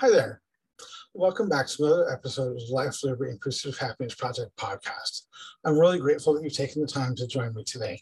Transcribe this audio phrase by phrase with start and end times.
[0.00, 0.40] Hi there.
[1.12, 5.26] Welcome back to another episode of the Life, Liberty, and Pursuit of Happiness Project podcast.
[5.62, 8.00] I'm really grateful that you've taken the time to join me today.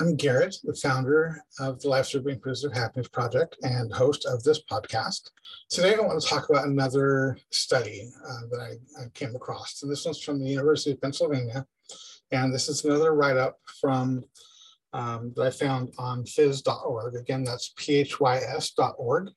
[0.00, 4.26] I'm Garrett, the founder of the Life, Liberty, and Pursuit of Happiness Project and host
[4.26, 5.30] of this podcast.
[5.70, 9.84] Today, I want to talk about another study uh, that I, I came across.
[9.84, 11.64] And this one's from the University of Pennsylvania.
[12.32, 14.24] And this is another write up from
[14.92, 17.14] um, that I found on phys.org.
[17.14, 19.30] Again, that's phys.org,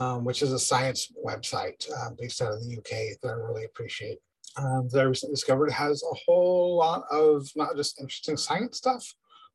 [0.00, 3.64] um, which is a science website uh, based out of the UK that I really
[3.64, 4.18] appreciate.
[4.56, 9.14] Um, that I recently discovered has a whole lot of not just interesting science stuff,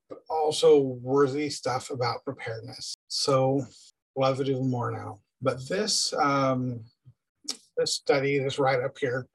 [0.10, 2.96] but also worthy stuff about preparedness.
[3.08, 3.66] So
[4.16, 5.20] love it even more now.
[5.42, 6.82] But this um,
[7.78, 9.28] this study, this write up here,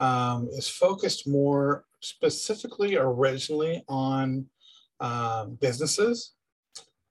[0.00, 4.46] um, is focused more specifically originally on
[5.00, 6.32] um, businesses.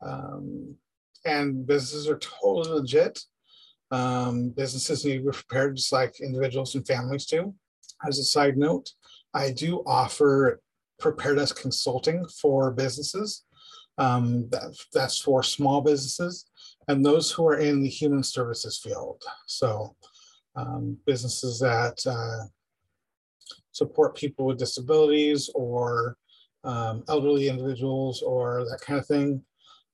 [0.01, 0.75] Um,
[1.25, 3.19] and businesses are totally legit.
[3.95, 7.53] Um, businesses need to be prepared just like individuals and families do.
[8.05, 8.91] As a side note,
[9.33, 10.61] I do offer
[10.99, 13.45] preparedness consulting for businesses.
[13.97, 16.45] Um, that, that's for small businesses
[16.89, 19.23] and those who are in the human services field.
[19.45, 19.95] So,
[20.57, 22.47] um, businesses that uh,
[23.71, 26.17] support people with disabilities or
[26.65, 29.41] um, elderly individuals or that kind of thing,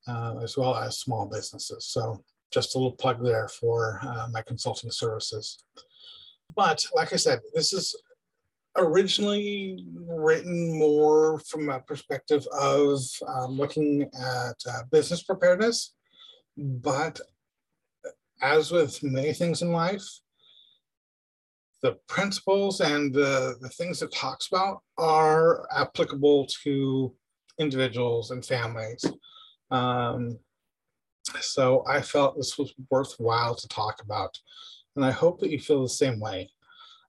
[0.07, 1.85] uh, as well as small businesses.
[1.85, 5.63] So just a little plug there for uh, my consulting services.
[6.55, 7.95] But like I said, this is
[8.77, 15.94] originally written more from a perspective of um, looking at uh, business preparedness.
[16.57, 17.19] But
[18.41, 20.03] as with many things in life,
[21.81, 27.13] the principles and the, the things it talks about are applicable to
[27.59, 29.03] individuals and families.
[29.72, 30.38] Um,
[31.39, 34.38] so I felt this was worthwhile to talk about.
[34.95, 36.50] And I hope that you feel the same way.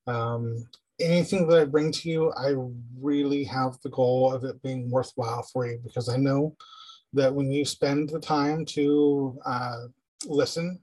[0.07, 0.67] Um,
[1.01, 2.55] anything that I bring to you, I
[3.01, 6.57] really have the goal of it being worthwhile for you because I know
[7.13, 9.87] that when you spend the time to uh,
[10.27, 10.79] listen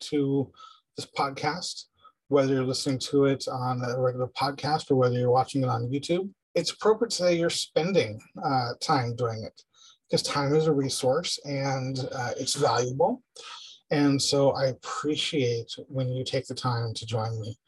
[0.00, 0.52] to
[0.96, 1.84] this podcast,
[2.28, 5.88] whether you're listening to it on a regular podcast or whether you're watching it on
[5.88, 9.62] YouTube, it's appropriate to say you're spending uh, time doing it
[10.08, 13.22] because time is a resource and uh, it's valuable.
[13.90, 17.58] And so I appreciate when you take the time to join me.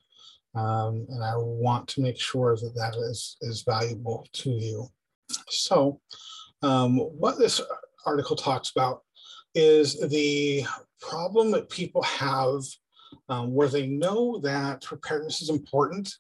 [0.55, 4.89] Um, and I want to make sure that that is, is valuable to you.
[5.49, 6.01] So,
[6.63, 7.61] um, what this
[8.05, 9.03] article talks about
[9.55, 10.65] is the
[11.01, 12.63] problem that people have
[13.29, 16.13] um, where they know that preparedness is important.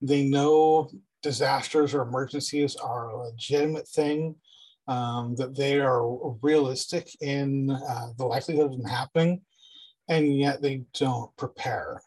[0.00, 0.90] They know
[1.22, 4.34] disasters or emergencies are a legitimate thing,
[4.86, 9.42] um, that they are realistic in uh, the likelihood of them happening,
[10.08, 12.00] and yet they don't prepare.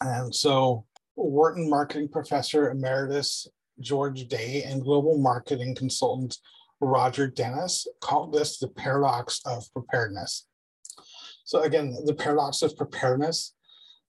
[0.00, 0.84] And so,
[1.16, 3.48] Wharton marketing professor emeritus
[3.80, 6.36] George Day and global marketing consultant
[6.80, 10.46] Roger Dennis called this the paradox of preparedness.
[11.44, 13.54] So, again, the paradox of preparedness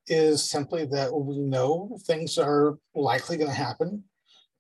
[0.08, 4.04] is simply that we know things are likely going to happen.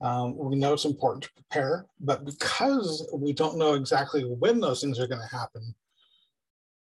[0.02, 4.82] Um, we know it's important to prepare, but because we don't know exactly when those
[4.82, 5.76] things are going to happen,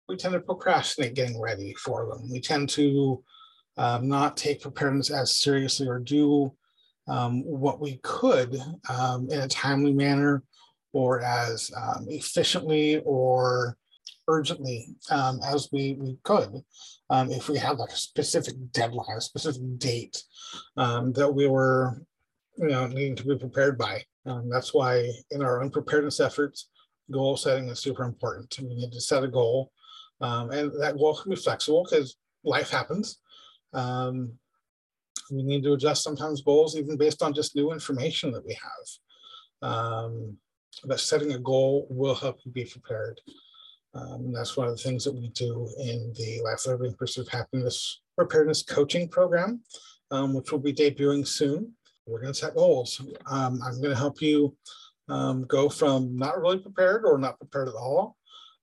[0.09, 2.31] we tend to procrastinate getting ready for them.
[2.31, 3.23] We tend to
[3.77, 6.53] um, not take preparedness as seriously or do
[7.09, 8.61] um, what we could
[8.91, 10.43] um, in a timely manner
[10.93, 13.77] or as um, efficiently or
[14.29, 16.63] urgently um, as we, we could
[17.11, 20.23] if we had like a specific deadline, a specific date
[20.77, 22.03] that we were
[22.59, 24.03] you know needing to be prepared by.
[24.27, 26.69] Um, that's why in our own preparedness efforts,
[27.11, 28.55] goal setting is super important.
[28.61, 29.73] We need to set a goal,
[30.21, 33.19] um, and that goal can be flexible because life happens.
[33.73, 34.33] Um,
[35.31, 39.71] we need to adjust sometimes goals even based on just new information that we have.
[40.85, 43.21] but setting a goal will help you be prepared.
[43.95, 47.33] Um, that's one of the things that we do in the Life Liberty Pursuit of
[47.33, 49.61] Happiness Preparedness Coaching Program,
[50.11, 51.73] um, which will be debuting soon.
[52.09, 53.01] We're going to set goals.
[53.31, 54.57] Um, I'm going to help you
[55.09, 58.17] um, go from not really prepared or not prepared at all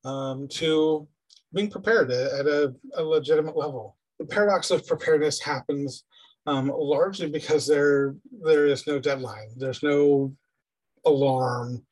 [0.03, 1.07] um, to
[1.53, 3.97] being prepared at a, a, legitimate level.
[4.19, 6.03] The paradox of preparedness happens
[6.47, 9.50] um, largely because there there is no deadline.
[9.57, 10.33] There's no
[11.06, 11.83] alarm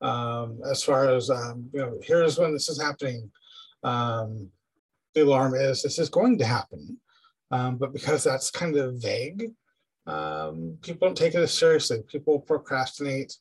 [0.00, 3.30] um, as far as um, you know here's when this is happening
[3.82, 6.96] the alarm is this is going to happen
[7.50, 9.50] but because that's kind of vague
[10.10, 12.02] um, people don't take it as seriously.
[12.08, 13.36] People procrastinate.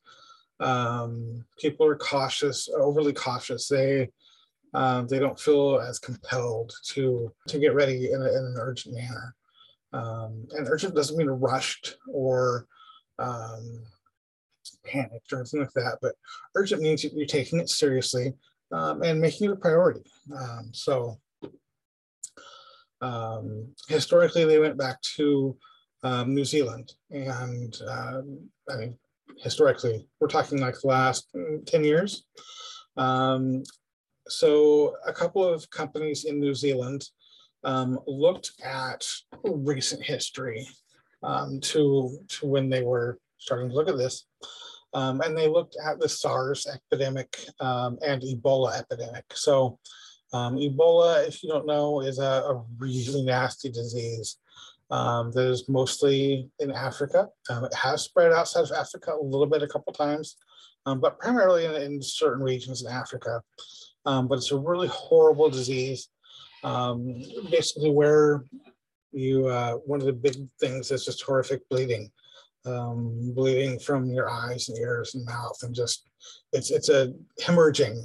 [0.60, 3.68] Um, people are cautious overly cautious.
[3.68, 4.10] They
[4.74, 9.36] they don't feel as compelled to to get ready in, a, in an urgent manner.
[9.92, 12.68] Um, and urgent doesn't mean rushed or
[13.18, 13.84] um,
[14.86, 16.16] panicked or anything like that, but
[16.56, 18.34] urgent means you're taking it seriously
[18.72, 20.04] um, and making it a priority.
[20.38, 21.20] Um, so
[23.02, 25.58] um, historically, they went back to
[26.04, 28.98] um, New Zealand, and um, I mean,
[29.38, 32.26] historically, we're talking like the last mm, 10 years.
[32.98, 33.64] Um,
[34.28, 37.04] so a couple of companies in New Zealand
[37.64, 39.06] um, looked at
[39.44, 40.68] recent history
[41.24, 44.26] um, to, to when they were starting to look at this.
[44.94, 49.26] Um, and they looked at the SARS epidemic and Ebola epidemic.
[49.34, 49.78] So
[50.34, 54.38] um, Ebola, if you don't know, is a, a really nasty disease
[54.92, 57.30] um, that is mostly in Africa.
[57.50, 60.38] Um, it has spread outside of Africa a little bit, a couple times,
[60.86, 63.42] um, but primarily in, in, certain regions in Africa.
[64.04, 66.10] but it's a really horrible disease.
[66.64, 68.44] basically, where
[69.12, 72.12] you uh, one of the big things is just horrific bleeding
[72.66, 76.10] um, bleeding from your eyes and ears and mouth, and just
[76.54, 77.98] it's it's a hemorrhaging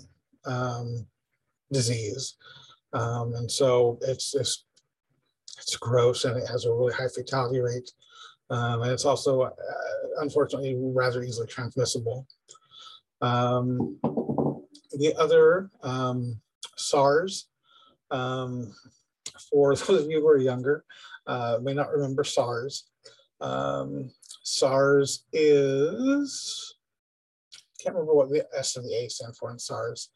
[0.46, 1.06] um,
[1.72, 2.36] disease,
[2.92, 4.64] um, and so it's it's
[5.58, 7.90] it's gross and it has a really high fatality rate,
[8.50, 9.50] um, and it's also uh,
[10.18, 12.26] unfortunately rather easily transmissible.
[13.20, 13.98] Um,
[14.92, 16.40] the other um,
[16.76, 17.48] SARS,
[18.10, 18.66] for
[19.74, 20.84] those of you who are younger,
[21.26, 22.84] uh, may not remember SARS.
[23.40, 24.10] Um,
[24.42, 26.74] SARS is,
[27.80, 30.10] can't remember what the S and the A stand for in SARS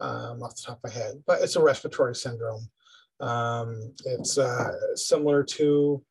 [0.00, 2.68] um, off the top of my head, but it's a respiratory syndrome.
[3.20, 6.02] Um, it's uh, similar to,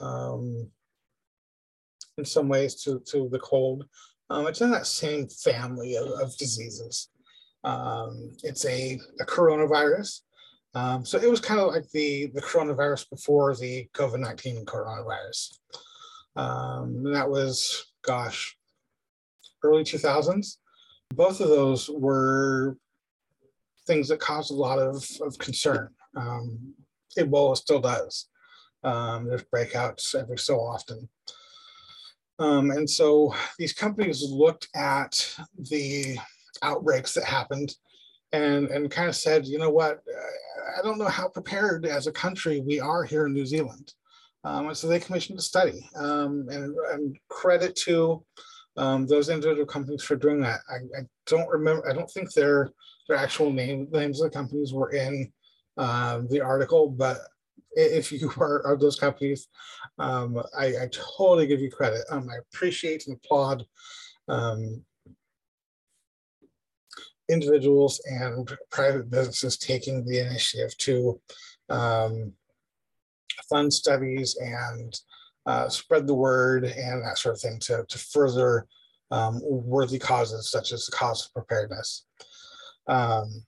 [0.00, 0.68] um,
[2.18, 3.86] in some ways, to, to the cold.
[4.30, 7.08] Um, it's in that same family of, of diseases.
[7.64, 10.20] Um, it's a, a coronavirus.
[10.74, 15.58] Um, so it was kind of like the, the coronavirus before the COVID-19 coronavirus.
[16.36, 18.56] Um, that was, gosh,
[19.64, 20.56] early 2000s.
[21.14, 22.76] Both of those were
[23.86, 25.88] things that caused a lot of, of concern.
[26.16, 26.74] Um,
[27.18, 28.28] Ebola still does.
[28.82, 31.08] Um, there's breakouts every so often.
[32.38, 36.18] Um, and so these companies looked at the
[36.62, 37.74] outbreaks that happened
[38.32, 40.00] and, and kind of said, you know what,
[40.78, 43.92] I don't know how prepared as a country we are here in New Zealand.
[44.44, 48.24] Um, and so they commissioned a study um, and, and, credit to
[48.78, 50.60] um, those individual companies for doing that.
[50.70, 52.70] I, I, don't remember, I don't think their,
[53.06, 55.30] their actual name, names of the companies were in
[55.80, 57.18] um, the article, but
[57.72, 59.48] if you are, of those companies,
[59.98, 62.02] um, I, I, totally give you credit.
[62.10, 63.64] Um, I appreciate and applaud
[67.30, 71.20] individuals and private businesses taking the initiative to
[71.70, 72.32] um,
[73.48, 75.00] fund studies and
[75.46, 78.66] uh, spread the word and that sort of thing to, to further
[79.12, 82.04] um, worthy causes such as the cause of preparedness.
[82.86, 83.44] Um,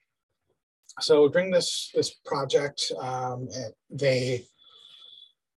[1.01, 3.49] so during this, this project, um,
[3.91, 4.47] they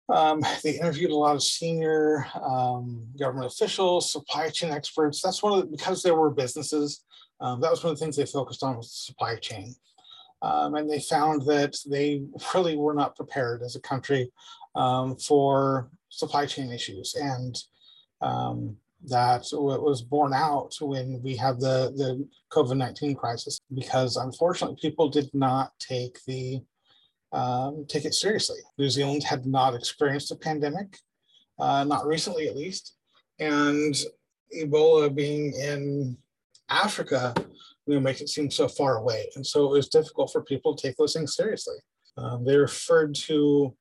[0.07, 5.21] um, they interviewed a lot of senior um, government officials, supply chain experts.
[5.21, 7.03] That's one of the, because there were businesses,
[7.41, 9.73] um, that was one of the things they focused on was supply chain.
[10.41, 12.21] Um, and they found that they
[12.53, 14.31] really were not prepared as a country
[14.75, 17.15] um, for supply chain issues.
[17.15, 17.57] And
[18.21, 18.77] um,
[19.09, 25.09] that was borne out when we had the, the COVID 19 crisis, because unfortunately, people
[25.09, 26.61] did not take the
[27.31, 28.59] um, take it seriously.
[28.77, 30.97] New Zealand had not experienced a pandemic,
[31.59, 32.95] uh, not recently at least.
[33.39, 33.93] And
[34.55, 36.17] Ebola being in
[36.69, 37.33] Africa
[37.85, 39.29] you know, make it seem so far away.
[39.35, 41.77] And so it was difficult for people to take those things seriously.
[42.17, 43.75] Um, they referred to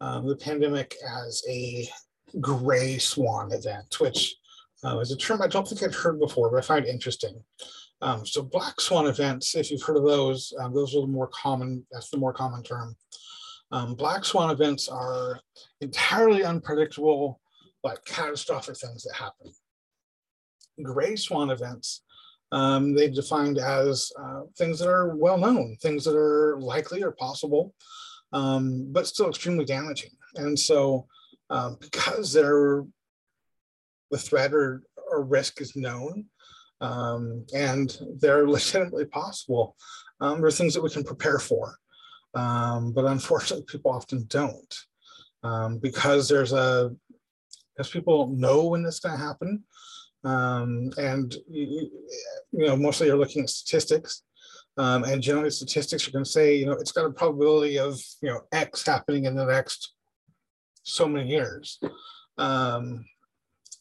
[0.00, 0.94] um, the pandemic
[1.26, 1.88] as a
[2.40, 4.36] gray swan event, which
[4.84, 7.42] uh, is a term I don't think I've heard before, but I find interesting.
[8.00, 11.28] Um, so black swan events, if you've heard of those, um, those are the more
[11.28, 12.96] common, that's the more common term.
[13.72, 15.40] Um, black swan events are
[15.80, 17.40] entirely unpredictable,
[17.82, 19.52] like catastrophic things that happen.
[20.82, 22.02] Gray swan events
[22.52, 27.12] um, they've defined as uh, things that are well known, things that are likely or
[27.12, 27.74] possible,
[28.32, 30.10] um, but still extremely damaging.
[30.36, 31.06] And so,
[31.50, 32.84] um, because they're,
[34.10, 36.26] the threat or, or risk is known
[36.80, 39.76] um, and they're legitimately possible,
[40.20, 41.76] um, there are things that we can prepare for.
[42.34, 46.94] Um, but unfortunately, people often don't because there's a,
[47.74, 49.64] because people know when it's going to happen.
[50.24, 51.90] Um, and you,
[52.50, 54.22] you, know, mostly you're looking at statistics.
[54.76, 58.00] Um, and generally statistics are going to say, you know, it's got a probability of,
[58.20, 59.94] you know, X happening in the next
[60.82, 61.80] so many years.
[62.36, 63.04] Um,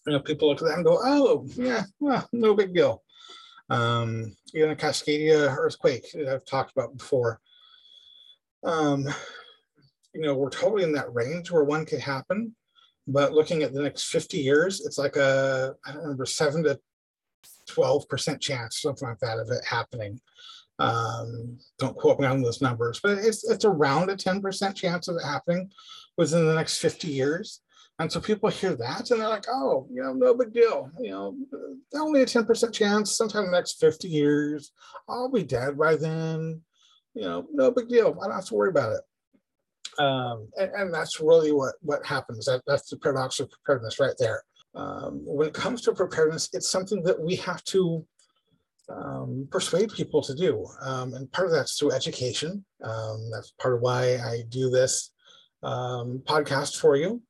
[0.08, 3.04] you know, people look at that and go, oh, yeah, well, no big deal.
[3.70, 7.42] Um, even a Cascadia earthquake that I've talked about before.
[8.64, 9.06] Um,
[10.14, 12.56] you know, we're totally in that range where one could happen.
[13.06, 16.80] But looking at the next 50 years, it's like a, I don't remember, seven to
[17.70, 20.22] 12% chance, something like that, of it happening.
[20.80, 25.18] Um, don't quote me on those numbers, but it's, it's around a 10% chance of
[25.18, 25.70] it happening
[26.18, 27.62] within the next 50 years.
[28.00, 30.92] And so people hear that and they're like, oh, you know, no big deal.
[31.00, 31.36] You know,
[31.96, 34.72] only a 10% chance, sometime in the next 50 years,
[35.10, 36.62] I'll be dead by then.
[37.16, 38.16] You know, no big deal.
[38.22, 39.02] I don't have to worry about it.
[40.00, 42.46] Um, and, and, that's really what, what happens.
[42.46, 44.44] That, that's the paradox of preparedness right there.
[44.76, 48.06] Um, when it comes to preparedness, it's something that we have to
[48.90, 50.68] um, persuade people to do.
[50.82, 52.64] Um, and part of that's through education.
[52.84, 55.12] Um, that's part of why I do this
[55.64, 57.22] um, podcast for you.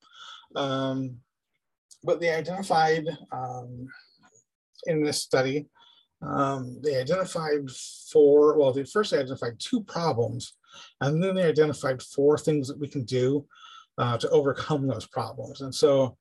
[0.56, 1.18] Um,
[2.04, 3.88] but they identified um,
[4.86, 5.68] in this study,
[6.22, 7.70] um, they identified
[8.12, 10.54] four, well, they first identified two problems,
[11.02, 13.46] and then they identified four things that we can do
[13.98, 15.62] uh, to overcome those problems.
[15.62, 16.18] And so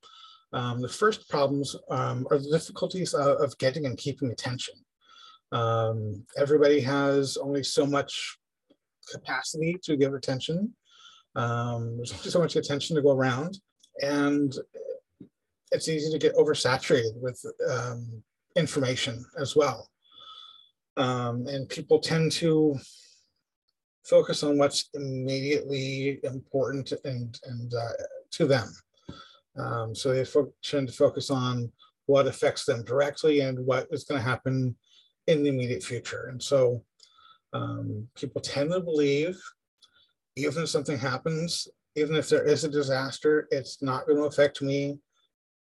[0.53, 4.75] um, the first problems um, are the difficulties of, of, getting and keeping attention.
[5.51, 8.37] Um, everybody has only so much
[9.11, 10.73] capacity to give attention.
[11.35, 13.59] Um, there's only so much attention to go around
[14.01, 14.55] and
[15.71, 18.23] it's easy to get oversaturated with um,
[18.55, 19.89] information as well.
[20.95, 22.77] Um, and people tend to
[24.05, 28.69] focus on what's immediately important and, and uh, to them.
[29.57, 30.25] Um, so they
[30.63, 31.71] tend to focus on
[32.05, 34.75] what affects them directly and what is going to happen
[35.27, 36.29] in the immediate future.
[36.31, 36.83] And so
[37.53, 39.37] um, people tend to believe,
[40.35, 44.61] even if something happens even if there is a disaster, it's not going to affect
[44.61, 44.99] me,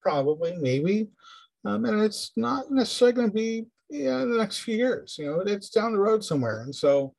[0.00, 1.08] probably, maybe.
[1.64, 5.16] Um, and it's not necessarily going to be in the next few years.
[5.18, 6.62] You know, it's down the road somewhere.
[6.62, 7.14] And so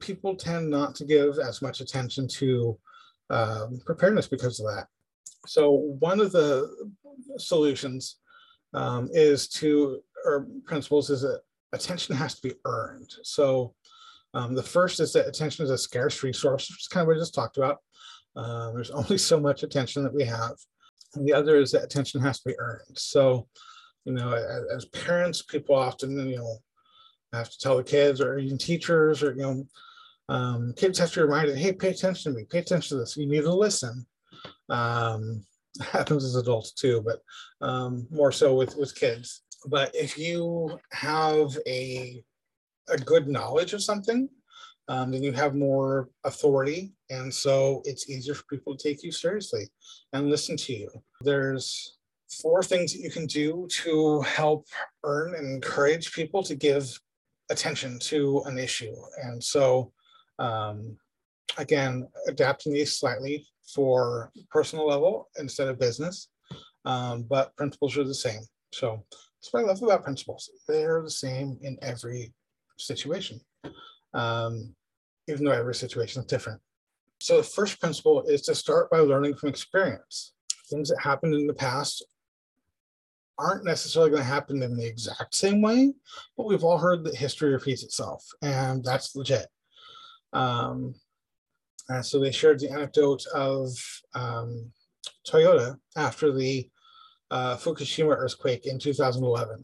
[0.00, 2.76] people tend not to give as much attention to
[3.30, 4.88] um, preparedness because of that.
[5.46, 6.90] So one of the
[7.38, 8.16] solutions
[8.74, 13.10] um, is to, or principles is that attention has to be earned.
[13.22, 13.74] So
[14.34, 17.16] um, the first is that attention is a scarce resource, which is kind of what
[17.16, 17.78] I just talked about.
[18.36, 20.54] Uh, there's only so much attention that we have.
[21.14, 22.96] And the other is that attention has to be earned.
[22.98, 23.46] So,
[24.04, 26.56] you know, as, as parents, people often, you know,
[27.32, 29.66] have to tell the kids or even teachers or, you know,
[30.28, 33.16] um, kids have to be reminded, hey, pay attention to me, pay attention to this.
[33.16, 34.06] You need to listen.
[34.68, 35.44] Um,
[35.80, 37.20] happens as adults too, but
[37.66, 39.42] um, more so with, with kids.
[39.66, 42.22] But if you have a,
[42.88, 44.28] a good knowledge of something,
[44.88, 46.92] um, then you have more authority.
[47.10, 49.68] And so it's easier for people to take you seriously
[50.12, 50.90] and listen to you.
[51.22, 51.98] There's
[52.42, 54.66] four things that you can do to help
[55.04, 56.98] earn and encourage people to give
[57.50, 58.94] attention to an issue.
[59.22, 59.92] And so,
[60.38, 60.96] um,
[61.56, 66.28] again, adapting these slightly for personal level instead of business,
[66.84, 68.40] um, but principles are the same.
[68.72, 70.50] So that's what I love about principles.
[70.68, 72.34] They're the same in every
[72.76, 73.40] situation
[74.14, 74.74] um,
[75.28, 76.60] even though every situation is different.
[77.20, 80.32] So the first principle is to start by learning from experience.
[80.70, 82.04] Things that happened in the past
[83.38, 85.92] aren't necessarily going to happen in the exact same way,
[86.36, 89.46] but we've all heard that history repeats itself, and that's legit.
[90.32, 90.94] Um,
[91.88, 93.70] and so they shared the anecdote of
[94.14, 94.72] um,
[95.26, 96.68] Toyota after the
[97.30, 99.62] uh, Fukushima earthquake in 2011.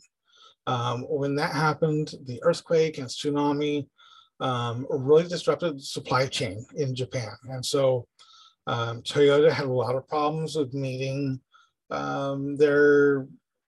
[0.66, 3.86] Um, when that happened, the earthquake and tsunami
[4.40, 7.32] um, really disrupted supply chain in Japan.
[7.48, 8.06] And so
[8.66, 11.40] um, Toyota had a lot of problems with meeting
[11.90, 13.26] um, their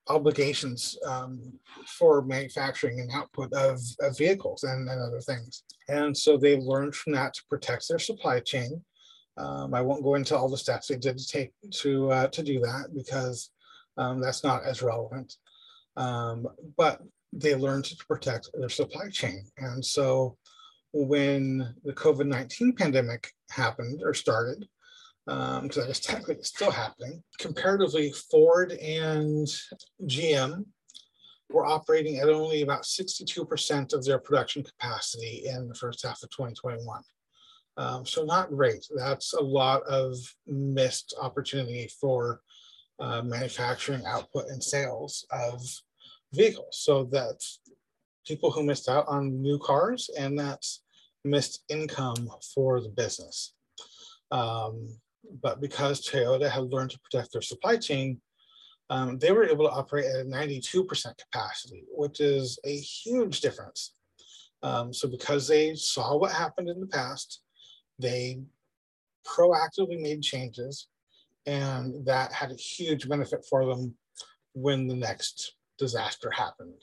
[0.08, 1.40] obligations um,
[1.86, 5.64] for manufacturing and output of, of vehicles and, and, other things.
[5.88, 8.82] And so they learned from that to protect their supply chain.
[9.36, 12.42] Um, I won't go into all the steps they did to take to, uh, to
[12.42, 13.50] do that because
[13.96, 15.36] um, that's not as relevant.
[15.96, 17.00] but
[17.32, 19.44] they learned to protect their supply chain.
[19.56, 20.36] And so
[20.92, 24.66] when the COVID 19 pandemic happened or started,
[25.26, 29.46] because um, I guess technically it's still happening, comparatively, Ford and
[30.04, 30.64] GM
[31.50, 36.30] were operating at only about 62% of their production capacity in the first half of
[36.30, 37.02] 2021.
[37.76, 38.86] Um, so, not great.
[38.94, 42.40] That's a lot of missed opportunity for
[43.00, 45.62] uh, manufacturing output and sales of
[46.34, 46.80] vehicles.
[46.82, 47.60] So, that's
[48.26, 50.81] people who missed out on new cars, and that's
[51.24, 53.54] missed income for the business.
[54.30, 54.88] Um,
[55.42, 58.20] but because Toyota had learned to protect their supply chain,
[58.90, 60.86] um, they were able to operate at a 92%
[61.18, 63.94] capacity, which is a huge difference.
[64.62, 67.40] Um, so because they saw what happened in the past,
[67.98, 68.40] they
[69.26, 70.88] proactively made changes
[71.46, 73.94] and that had a huge benefit for them
[74.54, 76.82] when the next disaster happened.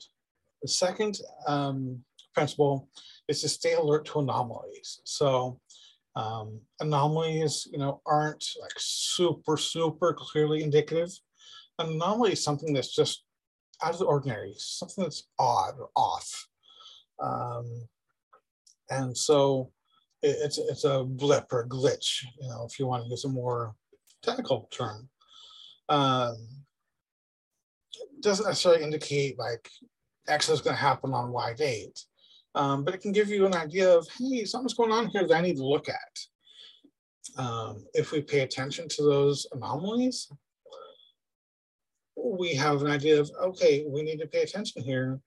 [0.62, 2.88] The second um, principle
[3.28, 5.00] is to stay alert to anomalies.
[5.04, 5.60] So
[6.16, 11.10] um, anomalies, you know, aren't like super, super clearly indicative.
[11.78, 13.24] An anomaly is something that's just
[13.82, 16.48] out of the ordinary, something that's odd or off.
[17.22, 17.88] Um,
[18.90, 19.70] and so
[20.22, 23.24] it, it's, it's a blip or a glitch, you know, if you want to use
[23.24, 23.74] a more
[24.22, 25.08] technical term.
[25.88, 26.36] Um,
[28.20, 29.68] doesn't necessarily indicate like
[30.28, 31.98] X is going to happen on Y date,
[32.54, 35.36] um, but it can give you an idea of, hey, something's going on here that
[35.36, 37.40] I need to look at.
[37.42, 40.30] Um, if we pay attention to those anomalies,
[42.16, 45.20] we have an idea of, okay, we need to pay attention here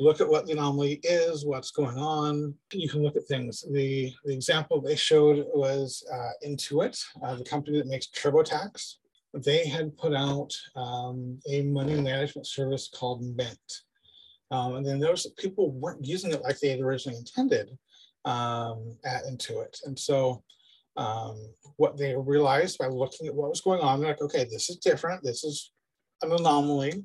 [0.00, 2.54] look at what the anomaly is, what's going on.
[2.72, 3.64] You can look at things.
[3.72, 8.94] The, the example they showed was uh, Intuit, uh, the company that makes TurboTax.
[9.34, 13.82] They had put out um, a money management service called Mint.
[14.50, 17.76] Um, and then those people weren't using it like they had originally intended
[18.24, 19.78] um, at Intuit.
[19.84, 20.42] And so
[20.96, 21.36] um,
[21.76, 24.76] what they realized by looking at what was going on, they're like, okay, this is
[24.76, 25.22] different.
[25.22, 25.72] This is
[26.22, 27.04] an anomaly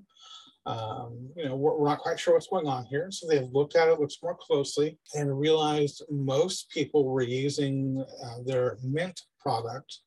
[0.65, 3.09] um, you know, we're, we're, not quite sure what's going on here.
[3.11, 8.43] So they've looked at it, looked more closely, and realized most people were using uh,
[8.45, 9.99] their Mint product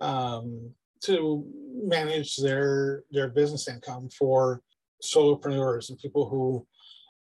[0.00, 0.70] um,
[1.02, 1.44] to
[1.74, 4.62] manage their their business income for
[5.02, 6.66] solopreneurs and people who,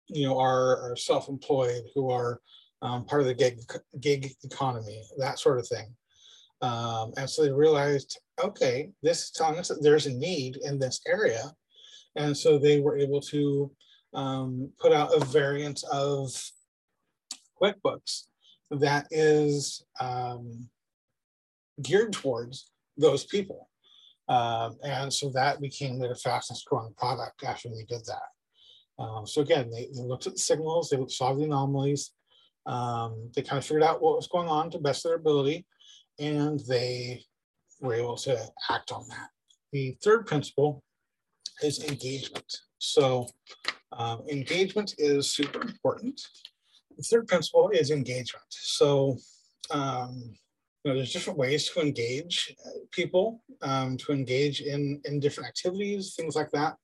[0.07, 2.41] you know, are, are self-employed, who are
[2.81, 3.59] um, part of the gig
[3.99, 5.87] gig economy, that sort of thing.
[6.61, 10.79] Um, and so they realized, okay, this is telling us that there's a need in
[10.79, 11.51] this area
[12.17, 13.71] and so they were able to
[14.13, 16.29] um, put out a variant of
[17.61, 18.23] QuickBooks
[18.71, 20.67] that is um,
[21.81, 23.69] geared towards those people.
[24.27, 29.01] Um, and so that became their fastest growing product after they did that.
[29.03, 32.11] Um, so again, they, they, looked at the signals, they saw the anomalies,
[32.65, 35.65] um, they kind of figured out what was going on to best their ability,
[36.19, 37.23] and they
[37.79, 38.37] were able to
[38.69, 39.29] act on that.
[39.71, 40.83] The third principle
[41.63, 42.57] is engagement.
[42.79, 43.27] So
[43.91, 46.19] um, engagement is super important.
[46.97, 48.45] The third principle is engagement.
[48.49, 49.17] So
[49.71, 50.35] um,
[50.87, 52.55] know, there's different ways to engage
[52.91, 56.75] people, um, to engage in, in different activities, things like that.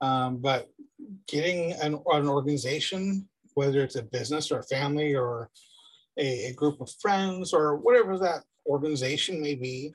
[0.00, 0.68] Um, but
[1.28, 5.50] getting an, an organization, whether it's a business or a family or
[6.18, 9.92] a, a group of friends or whatever that organization may be,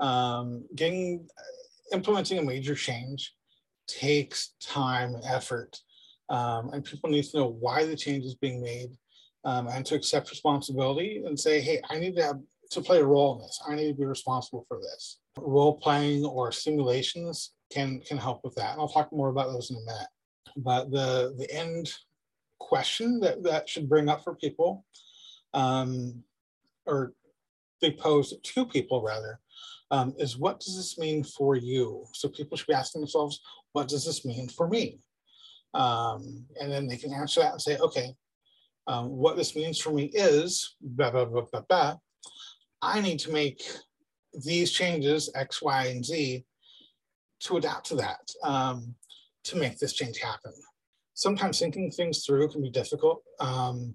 [0.00, 1.26] um, getting
[1.92, 3.34] implementing a major change
[3.86, 5.78] takes time and effort.
[6.30, 8.90] Um, and people need to know why the change is being made
[9.44, 12.40] um, and to accept responsibility and say, hey, I need to have
[12.74, 13.60] to play a role in this.
[13.66, 15.18] I need to be responsible for this.
[15.38, 18.72] Role playing or simulations can can help with that.
[18.72, 20.08] And I'll talk more about those in a minute.
[20.56, 21.92] But the the end
[22.58, 24.84] question that that should bring up for people,
[25.52, 26.22] um,
[26.86, 27.14] or
[27.80, 29.40] they pose to people rather,
[29.90, 32.04] um, is what does this mean for you?
[32.12, 33.40] So people should be asking themselves,
[33.72, 35.00] what does this mean for me?
[35.74, 38.14] Um, and then they can answer that and say, okay,
[38.86, 41.96] um, what this means for me is blah, blah, blah, blah, blah.
[42.84, 43.62] I need to make
[44.44, 46.44] these changes, X, Y, and Z,
[47.40, 48.94] to adapt to that, um,
[49.44, 50.52] to make this change happen.
[51.14, 53.22] Sometimes thinking things through can be difficult.
[53.40, 53.94] Um,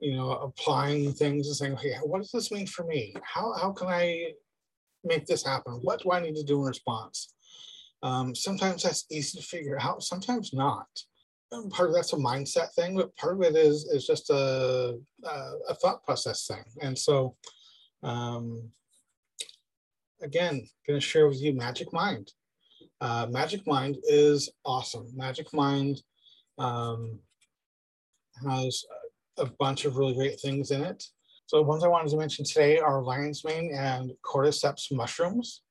[0.00, 3.14] you know, applying things and saying, okay, what does this mean for me?
[3.22, 4.32] How, how can I
[5.02, 5.80] make this happen?
[5.82, 7.32] What do I need to do in response?
[8.02, 10.86] Um, sometimes that's easy to figure out, sometimes not.
[11.52, 14.98] And part of that's a mindset thing, but part of it is is just a,
[15.24, 16.64] a, a thought process thing.
[16.82, 17.36] And so,
[18.04, 18.70] um,
[20.22, 22.32] again, going to share with you Magic Mind.
[23.00, 25.08] Uh, Magic Mind is awesome.
[25.14, 26.00] Magic Mind
[26.58, 27.18] um,
[28.48, 28.84] has
[29.38, 31.02] a bunch of really great things in it.
[31.46, 35.62] So the ones I wanted to mention today are lion's mane and cordyceps mushrooms.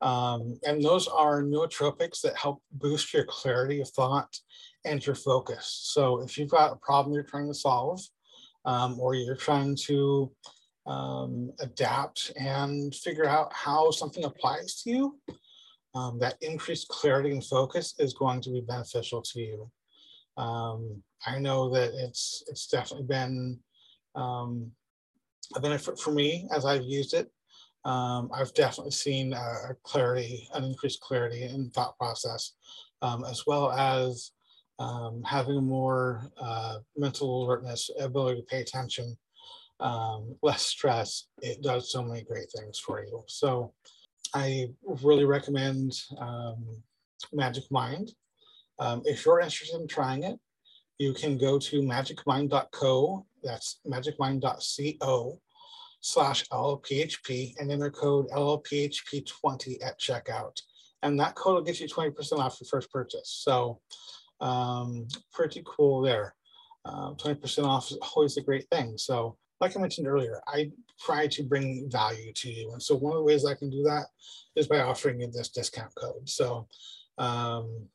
[0.00, 4.34] Um, and those are nootropics that help boost your clarity of thought
[4.84, 5.80] and your focus.
[5.92, 8.00] So if you've got a problem you're trying to solve,
[8.64, 10.30] um, or you're trying to
[10.86, 15.20] um, adapt and figure out how something applies to you,
[15.94, 19.70] um, that increased clarity and focus is going to be beneficial to you.
[20.36, 23.58] Um, I know that it's it's definitely been
[24.14, 24.72] um,
[25.54, 27.30] a benefit for me as I've used it.
[27.84, 32.52] um, I've definitely seen a clarity, an increased clarity in thought process,
[33.02, 34.32] um, as well as
[34.78, 39.16] um, having more uh, mental alertness, ability to pay attention,
[39.80, 41.26] um, less stress.
[41.42, 43.22] It does so many great things for you.
[43.26, 43.72] So
[44.34, 46.64] I really recommend um,
[47.32, 48.12] Magic Mind.
[48.78, 50.38] Um, if you're interested in trying it,
[50.98, 55.40] you can go to magicmind.co, that's magicmind.co
[56.02, 60.60] slash LLPHP and enter code LLPHP20 at checkout.
[61.02, 63.40] And that code will get you 20% off your first purchase.
[63.42, 63.80] So
[64.40, 66.34] um, pretty cool there.
[66.86, 68.96] 20% um, off is always a great thing.
[68.96, 72.72] So like I mentioned earlier, I try to bring value to you.
[72.72, 74.06] And so one of the ways I can do that
[74.56, 76.28] is by offering you this discount code.
[76.28, 76.66] So
[77.18, 77.86] um,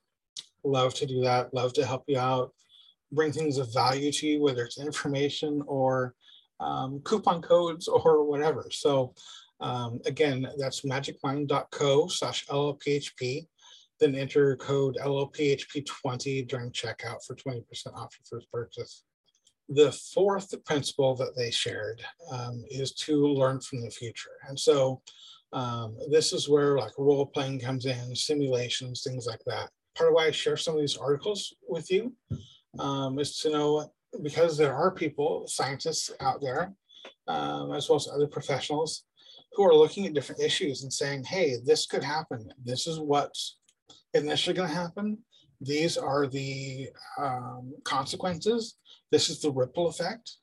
[0.64, 2.54] love to do that, love to help you out,
[3.12, 6.14] bring things of value to you, whether it's information or
[6.60, 8.68] um, coupon codes or whatever.
[8.70, 9.14] So
[9.60, 13.48] um, again, that's magicmind.co slash LLPHP.
[14.00, 19.05] Then enter code LLPHP20 during checkout for 20% off your first purchase.
[19.70, 22.02] The fourth principle that they shared
[22.32, 24.38] um, is to learn from the future.
[24.48, 25.02] And so
[25.54, 29.70] um, this is where like role playing comes in, simulations, things like that.
[29.96, 32.14] Part of why I share some of these articles with you
[32.80, 33.92] um, is to know
[34.24, 36.74] because there are people, scientists out there,
[37.28, 39.04] um, as well as other professionals
[39.54, 42.52] who are looking at different issues and saying, hey, this could happen.
[42.64, 43.58] This is what's
[44.14, 45.18] initially going to happen.
[45.62, 48.78] These are the um, consequences.
[49.12, 50.38] This is the ripple effect.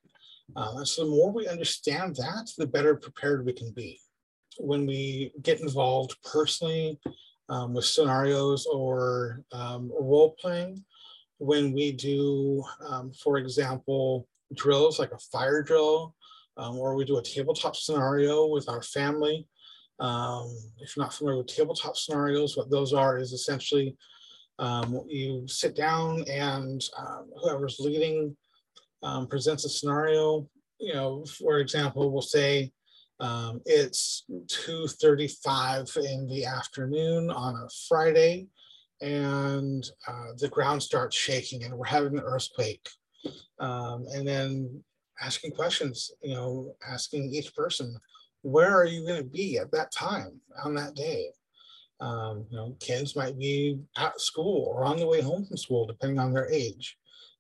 [0.57, 4.01] Uh, and so the more we understand that, the better prepared we can be.
[4.59, 6.99] When we get involved personally
[7.49, 10.85] um, with scenarios or um, role playing,
[11.39, 16.15] when we do, um, for example, drills like a fire drill,
[16.57, 19.49] um, or we do a tabletop scenario with our family.
[19.99, 23.97] Um, if you're not familiar with tabletop scenarios, what those are is essentially
[24.63, 28.37] um, you sit down and um, whoever's leading
[29.03, 30.49] um, presents a scenario.
[30.79, 32.73] You know, for example, we'll say
[33.67, 38.47] it's 2.35 in the afternoon on a Friday
[39.01, 42.89] and uh, the ground starts shaking and we're having an earthquake.
[43.59, 44.83] Um, and then
[45.21, 47.97] asking questions, you know, asking each person,
[48.43, 51.31] where are you going to be at that time on that day?
[52.01, 55.87] Um, you know, kids might be at school or on the way home from school,
[55.87, 56.97] depending on their age.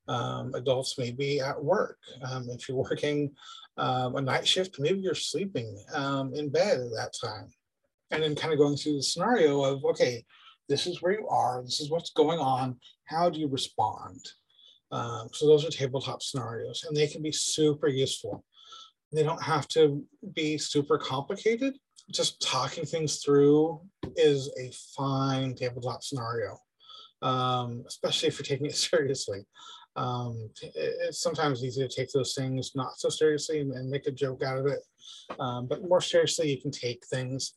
[0.09, 1.99] Um, adults may be at work.
[2.25, 3.33] Um, if you're working
[3.77, 7.49] um, a night shift, maybe you're sleeping um, in bed at that time.
[8.11, 10.25] And then kind of going through the scenario of, okay,
[10.69, 14.21] this is where you are, this is what's going on, how do you respond?
[14.91, 18.45] Um, so those are tabletop scenarios and they can be super useful.
[19.13, 21.75] They don't have to be super complicated.
[22.11, 23.81] Just talking things through
[24.17, 26.59] is a fine tabletop scenario,
[27.23, 29.47] um, especially if you're taking it seriously.
[29.95, 34.11] Um, it's sometimes easy to take those things not so seriously and, and make a
[34.11, 34.81] joke out of it.
[35.39, 37.55] Um, but more seriously, you can take things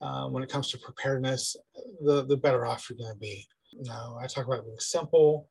[0.00, 1.56] uh, when it comes to preparedness,
[2.00, 3.46] the, the better off you're going to be.
[3.80, 5.48] Now, I talk about being simple.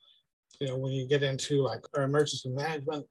[0.61, 3.05] You know, when you get into like our emergency management,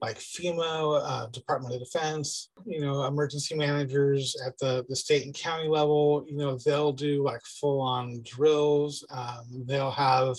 [0.00, 5.34] like FEMA, uh, Department of Defense, you know, emergency managers at the, the state and
[5.34, 9.06] county level, you know, they'll do like full on drills.
[9.10, 10.36] Um, they'll have,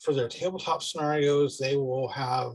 [0.00, 2.52] for their tabletop scenarios, they will have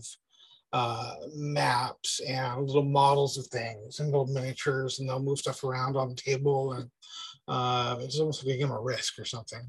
[0.73, 5.95] uh, maps and little models of things and little miniatures, and they'll move stuff around
[5.95, 6.89] on the table and
[7.47, 9.61] uh, it's almost like a game of risk or something.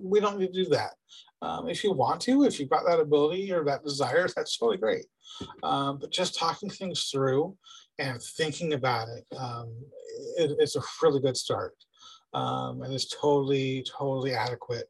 [0.00, 0.92] We don't need to do that.
[1.40, 4.78] Um, if you want to, if you've got that ability or that desire, that's totally
[4.78, 5.06] great.
[5.62, 7.56] Um, but just talking things through
[7.98, 9.72] and thinking about it, um,
[10.36, 11.74] it it's a really good start.
[12.34, 14.88] Um, and it's totally, totally adequate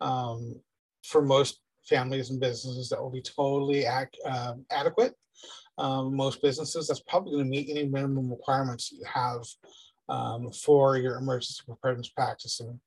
[0.00, 0.60] um,
[1.04, 5.14] for most families and businesses that will be totally ac- uh, adequate.
[5.78, 9.42] Um, most businesses, that's probably going to meet any minimum requirements you have
[10.08, 12.78] um, for your emergency preparedness practicing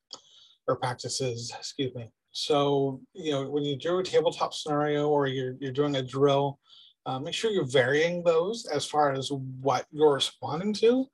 [0.67, 2.09] or practices, excuse me.
[2.35, 6.59] So, you know, when you do a tabletop scenario or you're, you're doing a drill,
[7.05, 11.05] uh, make sure you're varying those as far as what you're responding to,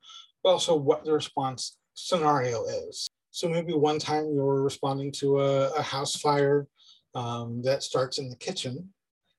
[0.42, 3.08] but also what the response scenario is.
[3.30, 6.66] So maybe one time you're responding to a, a house fire
[7.14, 8.92] um, that starts in the kitchen.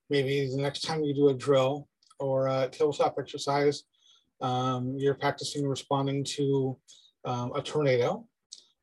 [0.09, 3.83] Maybe the next time you do a drill or a tabletop exercise,
[4.39, 6.77] um, you're practicing responding to
[7.25, 8.25] um, a tornado.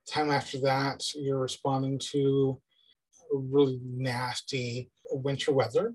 [0.07, 2.61] Time after that, you're responding to
[3.33, 5.95] really nasty winter weather.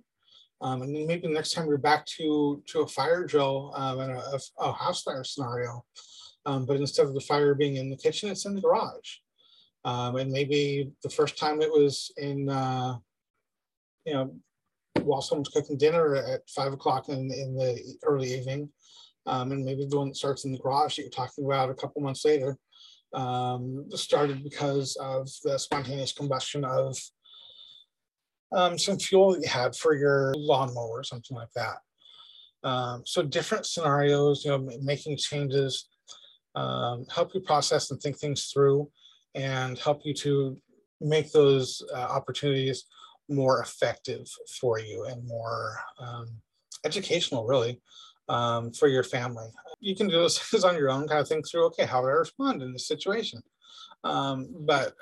[0.61, 4.39] Um, and maybe next time you're back to, to a fire drill um, and a,
[4.59, 5.83] a, house fire scenario,
[6.45, 9.17] Um, but instead of the fire being in the kitchen, it's in the garage.
[9.83, 12.95] Um, and maybe the first time it was in, uh,
[14.05, 14.35] you know,
[15.01, 18.69] while someone's cooking dinner at five o'clock in, in the early evening.
[19.27, 21.75] Um, and maybe the one that starts in the garage that you're talking about a
[21.75, 22.57] couple months later
[23.13, 26.97] um, started because of the spontaneous combustion of
[28.55, 31.77] um, some fuel that you had for your lawnmower or something like that.
[32.63, 35.87] Um, so different scenarios, you know, making changes,
[36.55, 38.89] um, help you process and think things through
[39.35, 40.57] and help you to
[41.01, 42.85] make those uh, opportunities
[43.29, 44.25] more effective
[44.59, 46.27] for you and more um,
[46.85, 47.81] educational, really,
[48.29, 49.47] um, for your family.
[49.81, 52.09] You can do those things on your own, kind of think through, okay, how would
[52.09, 53.41] I respond in this situation?
[54.03, 54.93] Um, but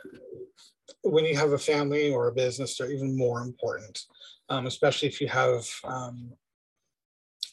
[1.01, 3.99] when you have a family or a business, they're even more important,
[4.49, 6.31] um, especially if you have um,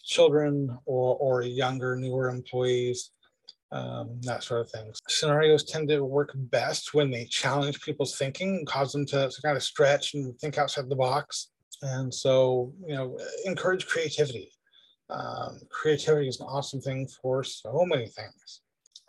[0.04, 3.10] children or, or younger, newer employees,
[3.72, 4.92] um, that sort of thing.
[5.08, 9.42] Scenarios tend to work best when they challenge people's thinking and cause them to, to
[9.42, 11.50] kind of stretch and think outside the box.
[11.82, 14.50] And so, you know, encourage creativity.
[15.08, 18.60] Um, creativity is an awesome thing for so many things.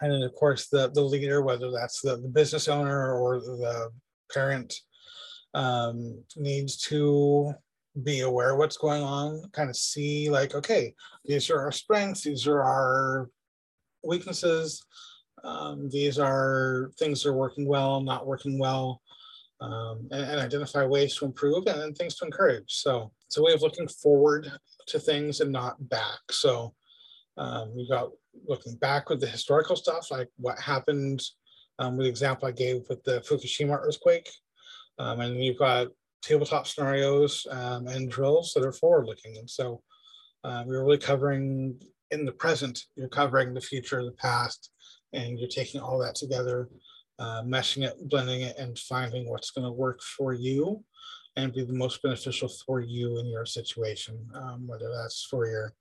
[0.01, 3.89] And then, of course, the, the leader, whether that's the, the business owner or the
[4.33, 4.73] parent,
[5.53, 7.53] um, needs to
[8.03, 10.93] be aware what's going on, kind of see like, okay,
[11.25, 13.29] these are our strengths, these are our
[14.03, 14.83] weaknesses.
[15.43, 19.01] Um, these are things that are working well, not working well,
[19.59, 22.65] um, and, and, identify ways to improve and then things to encourage.
[22.67, 24.51] So it's a way of looking forward
[24.87, 26.19] to things and not back.
[26.29, 26.73] So
[27.37, 28.09] um, we got
[28.47, 31.21] looking back with the historical stuff, like what happened
[31.81, 34.29] um, with the example I gave with the Fukushima earthquake.
[34.99, 35.87] Um, and you've got
[36.21, 39.37] tabletop scenarios um, and drills that are forward looking.
[39.37, 39.81] And so
[40.43, 41.79] we are really covering
[42.11, 44.69] in the present, you're covering the future, the past,
[45.13, 46.69] and you're taking all that together,
[47.19, 50.83] uh, meshing it, blending it, and finding what's going to work for you
[51.37, 55.73] and be the most beneficial for you in your situation, um, whether that's for your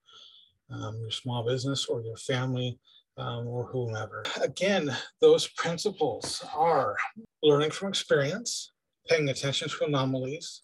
[0.73, 2.79] um, your small business or your family
[3.21, 4.25] um, or whomever.
[4.43, 6.97] Again, those principles are
[7.43, 8.73] learning from experience,
[9.09, 10.63] paying attention to anomalies,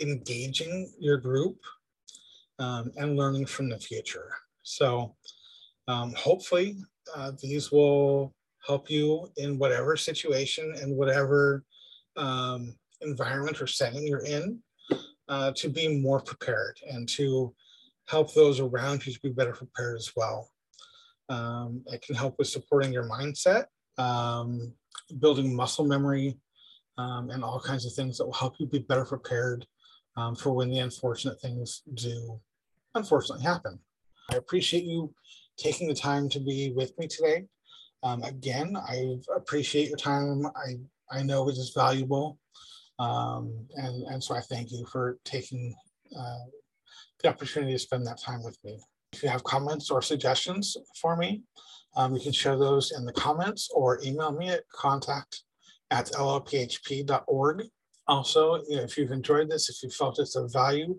[0.00, 1.58] engaging your group,
[2.58, 4.32] um, and learning from the future.
[4.62, 5.14] So
[5.88, 6.76] um, hopefully
[7.14, 8.34] uh, these will
[8.66, 11.64] help you in whatever situation and whatever
[12.16, 14.60] um, environment or setting you're in
[15.28, 17.52] uh, to be more prepared and to
[18.06, 20.48] help those around you to be better prepared as well.
[21.32, 23.64] Um, it can help with supporting your mindset,
[23.96, 24.74] um,
[25.18, 26.38] building muscle memory,
[26.98, 29.66] um, and all kinds of things that will help you be better prepared
[30.16, 32.38] um, for when the unfortunate things do
[32.94, 33.78] unfortunately happen.
[34.30, 35.14] I appreciate you
[35.56, 37.46] taking the time to be with me today.
[38.02, 40.46] Um, again, I appreciate your time.
[40.46, 40.76] I,
[41.10, 42.38] I know it is valuable.
[42.98, 45.74] Um, and, and so I thank you for taking
[46.18, 46.44] uh,
[47.22, 48.78] the opportunity to spend that time with me.
[49.12, 51.42] If you have comments or suggestions for me,
[51.96, 55.42] um, you can share those in the comments or email me at contact
[55.90, 57.64] at llphp.org.
[58.08, 60.98] Also, if you've enjoyed this, if you felt it's of value,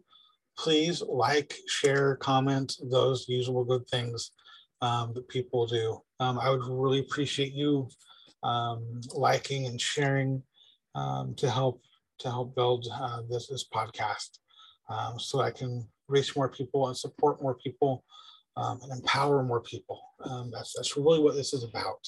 [0.58, 4.32] please like, share, comment, those usual good things
[4.82, 6.00] um, that people do.
[6.20, 7.90] Um, I would really appreciate you
[8.44, 10.44] um, liking and sharing
[10.96, 11.82] um, to help
[12.20, 14.40] to help build uh, this this podcast,
[14.90, 18.04] um, so I can reach more people and support more people
[18.58, 20.02] um, and empower more people.
[20.52, 22.08] that's that's really what this is about.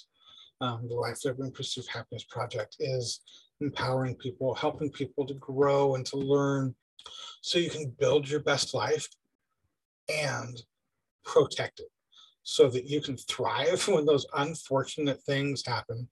[0.59, 3.21] the Life Liberty Pursuit of Happiness Project is
[3.61, 6.75] empowering people, helping people to grow and to learn
[7.41, 9.07] so you can build your best life
[10.09, 10.61] and
[11.23, 11.89] protect it
[12.43, 16.07] so that you can thrive when those unfortunate things happen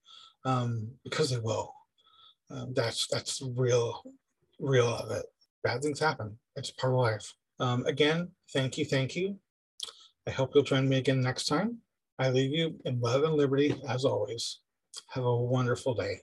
[0.45, 1.73] um, because they will.
[2.49, 4.03] Um, that's that's real,
[4.59, 5.25] real of it.
[5.63, 6.37] Bad things happen.
[6.55, 7.33] It's part of life.
[7.59, 9.37] Um, again, thank you, thank you.
[10.27, 11.79] I hope you'll join me again next time.
[12.19, 14.59] I leave you in love and liberty as always.
[15.09, 16.21] Have a wonderful day.